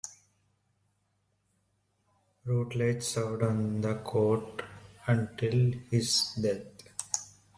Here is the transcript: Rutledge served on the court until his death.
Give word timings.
Rutledge 2.47 3.03
served 3.03 3.43
on 3.43 3.81
the 3.81 3.93
court 3.99 4.63
until 5.07 5.73
his 5.91 6.33
death. 6.41 6.81